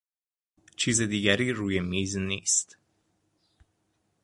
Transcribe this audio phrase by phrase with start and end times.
[0.75, 2.77] چیز دیگری روی میز نیست.